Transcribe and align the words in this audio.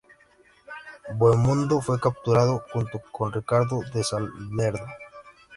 Bohemundo 1.13 1.79
fue 1.79 1.99
capturado 1.99 2.65
junto 2.73 3.03
con 3.11 3.31
Ricardo 3.31 3.81
de 3.93 4.03
Salerno. 4.03 4.83